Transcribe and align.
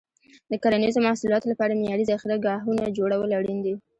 د 0.51 0.53
کرنیزو 0.63 0.99
محصولاتو 1.07 1.49
لپاره 1.51 1.77
معیاري 1.79 2.03
ذخیره 2.11 2.37
ګاهونه 2.45 2.83
جوړول 2.97 3.31
اړین 3.39 3.59
دي. 3.65 3.73